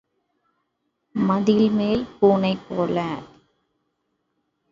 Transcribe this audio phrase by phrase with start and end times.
[1.15, 2.97] மதில்மேல் பூனைபோல.